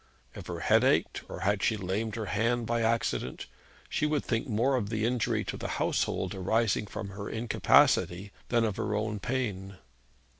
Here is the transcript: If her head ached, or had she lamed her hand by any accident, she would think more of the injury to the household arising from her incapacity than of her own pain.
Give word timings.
If 0.33 0.47
her 0.47 0.61
head 0.61 0.83
ached, 0.83 1.21
or 1.29 1.41
had 1.41 1.61
she 1.61 1.77
lamed 1.77 2.15
her 2.15 2.25
hand 2.25 2.65
by 2.65 2.79
any 2.79 2.87
accident, 2.87 3.45
she 3.87 4.07
would 4.07 4.25
think 4.25 4.47
more 4.47 4.75
of 4.75 4.89
the 4.89 5.05
injury 5.05 5.43
to 5.43 5.57
the 5.57 5.67
household 5.77 6.33
arising 6.33 6.87
from 6.87 7.09
her 7.09 7.29
incapacity 7.29 8.31
than 8.49 8.63
of 8.65 8.77
her 8.77 8.95
own 8.95 9.19
pain. 9.19 9.75